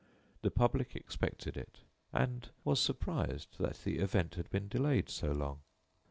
The 0.41 0.49
public 0.49 0.95
expected 0.95 1.55
it, 1.55 1.81
and 2.11 2.49
was 2.63 2.79
surprised 2.79 3.59
that 3.59 3.83
the 3.83 3.99
event 3.99 4.33
had 4.33 4.49
been 4.49 4.67
delayed 4.67 5.11
so 5.11 5.31
long. 5.31 5.59